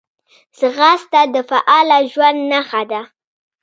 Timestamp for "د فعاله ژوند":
1.33-2.39